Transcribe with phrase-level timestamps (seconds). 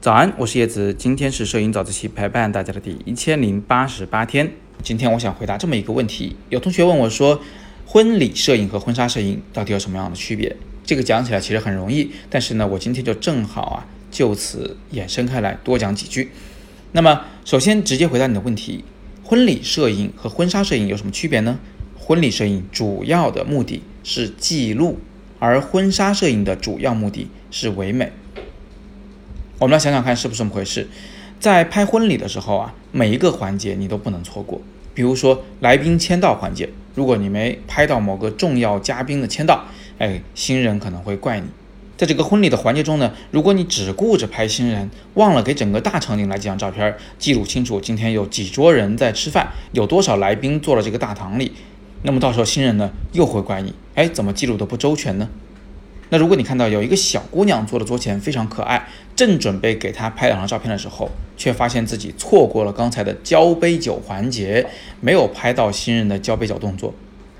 [0.00, 4.52] 早安，我是叶子，今天是摄影早自习陪伴大家的第一千零八十八天。
[4.82, 7.40] 今天我想回答这么一个问题：有同学问我说，
[7.86, 10.56] 婚礼摄影和婚纱摄影到底有什么样的区别？
[10.84, 16.30] 这个讲起来其实很容易，但是呢，我今天就正好啊，就此延伸开来多讲几句。
[16.92, 18.84] 那么，首先直接回答你的问题：
[19.24, 21.58] 婚礼摄影和婚纱摄影有什么区别呢？
[21.96, 24.98] 婚礼摄影主要的目的是记录，
[25.38, 28.12] 而婚纱摄影的主要目的是唯美。
[29.58, 30.88] 我们来想想看是不是这么回事？
[31.40, 34.60] 在拍婚礼的时候啊，每一个环节你都不能错过。
[34.94, 39.64] 比如说来宾签到环节，如果你没拍到某个重要嘉宾的签到，
[39.98, 41.46] 哎，新人可能会怪你。
[41.96, 51.52] 在这个婚礼的环节中呢，如果你只顾着拍新人，忘了给整个大场景来几张照片，记录清楚今天有几桌人在吃饭，有多少来宾坐了这个大堂里，
[52.02, 55.28] 那么到时候新人呢又会怪你，哎，怎么记录的不周全呢？
[56.10, 64.66] 那如果你看到有一个小姑娘坐的桌前非常可爱，正准备给她拍两张照片的时候，却发现自己错过了刚才的交杯酒环节，
[65.00, 66.94] 没有拍到新人的交杯酒动作，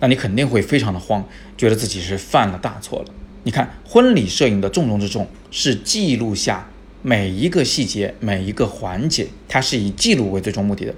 [0.00, 1.24] 那你肯定会非常的慌，
[1.56, 3.06] 觉得自己是犯了大错了。
[3.44, 6.68] 你看，婚礼摄影的重中之重是记录下
[7.00, 10.94] 每一个细节、每一个环节，它是以记录为最终目的的。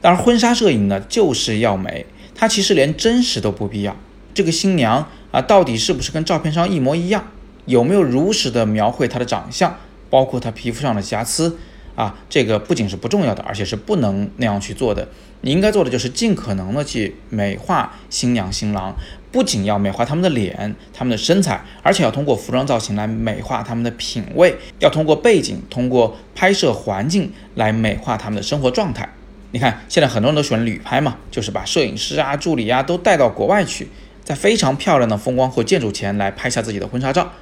[0.00, 3.96] 当然，婚纱摄影呢，就是要美，它其实连真实都不必要。
[4.34, 7.24] 这个新娘啊，到底是不是跟照片上一模一样？
[7.66, 9.76] 有没有如实的描绘她的长相，
[10.10, 11.58] 包括她皮肤上的瑕疵
[11.94, 12.16] 啊？
[12.28, 15.06] 这个不仅是不重要的，而且是不能那样去做的。
[15.42, 18.94] 你应该做的就是尽可能的去美化新娘新郎，
[19.30, 29.08] 不仅要美化他们的脸、他们的身材，而且要通过服装造型来美化他们的品味，要通过背景、通过拍摄环境来美化他们的生活状态。
[29.52, 33.88] 你看，现在很多人都喜欢旅拍嘛，就是把摄影师啊、助理啊都带到国外去。
[34.24, 37.32] 在非常漂亮的风光或建筑前来拍下自己的婚纱照，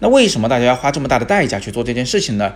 [0.00, 2.52] 那为什么大家要花这么大的代价去做这件事情呢？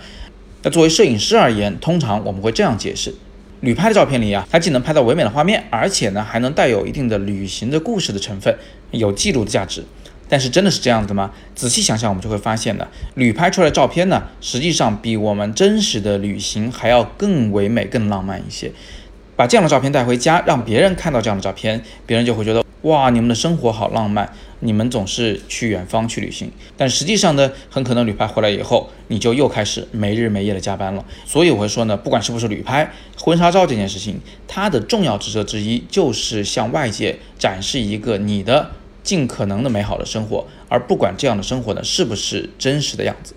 [0.62, 3.15] 那作为摄影师而言，通常我们会这样解释：
[3.61, 8.53] 旅拍的照片里啊，它既能拍到唯美的画面，而且呢还能带有一定的旅行的故事的成分，
[8.91, 9.84] 有记录的价值。
[10.30, 11.30] 但是真的是这样子吗？
[11.54, 18.72] 仔细想想，我们就会发现呢，旅拍出来的照片呢，实际上比我们真实的旅行还要更唯美、更浪漫一些。
[19.36, 22.64] 把这样的照片带回家，让别人看到这样的照片，别人就会觉得。
[22.82, 31.04] 哇，你们的生活好浪漫，你们总是去远方去旅行，但实际上呢，很可能旅拍回来以后，你就又开始没日没夜的加班了。
[31.26, 34.18] 所以我会说呢，不管是不是旅拍，婚纱照这件事情，
[34.48, 38.70] 它的重要职责之一就是向外界展示一个你的
[39.03, 43.34] 尽可能的美好的生活，而不管这样的生活呢是不是真实的样子。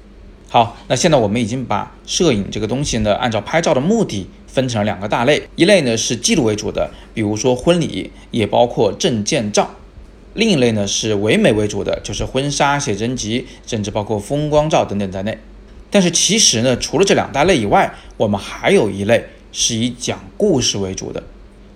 [0.50, 4.28] 好，那现在我们已经把摄影这个东西呢，按照拍照的目的。
[4.46, 9.64] 分成了两个大类，一类呢是记录为主的，比如说婚礼，也包括证件照；
[10.36, 15.36] 另一类呢是唯美为主的，就是婚纱、写真集，甚至包括风光照等等在内。
[15.90, 21.24] 但是其实呢，除了这两大类以外，我们还有一类是以讲故事为主的。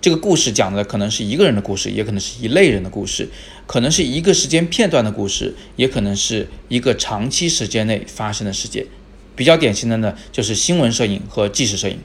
[0.00, 3.28] 这个故事讲的可能是一个人的故事，也可能是一类人的故事，
[3.66, 8.86] 可能是一个时间片段的故事，也可能是一个长期时间内发生的事件。
[9.34, 11.98] 比较典型的呢，就是新闻摄影和纪实摄影。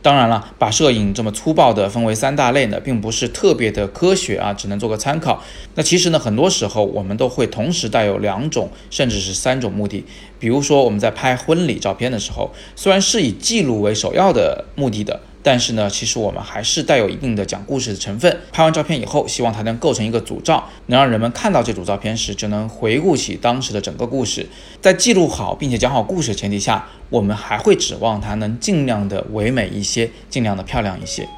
[0.00, 5.42] 当然了，把摄影这么粗暴的分为三大类呢，并不是特别的科学啊，只能做个参考。
[5.74, 10.04] 那其实呢，很多时候我们都会同时带有两种，甚至是三种目的。
[10.38, 15.20] 比如说我们在拍婚礼照片的时候，虽然是以记录为首要的目的的。
[15.44, 18.34] 但是呢，其实我们还是带有一定的讲故事的成分。
[18.50, 24.46] 拍完照片以后，希望它能构成一个组照，能让人们看到这组照片时，就能回顾起当时的整个故事。
[24.80, 31.28] 在记录好并且讲好故事的前提下，我们还会指望它能尽量的唯美一些，尽量的漂亮一些。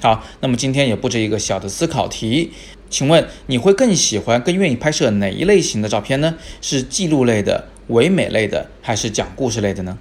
[0.00, 2.52] 好，那么今天也布置一个小的思考题，
[2.88, 6.36] 请问你会更喜欢、更愿意拍摄哪一类型的照片呢？
[6.62, 9.98] 是记录类的、唯美类的，还是讲故事类的呢？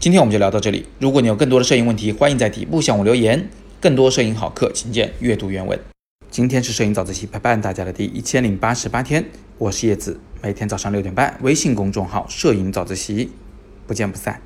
[0.00, 0.86] 今天我们就聊到这里。
[1.00, 3.48] 如果你有更多的摄影问题，欢迎在底部向我留言。
[3.80, 5.76] 更多摄影好课，请见阅读原文。
[6.30, 9.24] 今天是摄影早自习陪伴大家的第一千零八十八天，
[9.58, 13.30] 我是叶子，每天早上六点半，微信公众号“摄影早自习”，
[13.88, 14.40] 不见不散。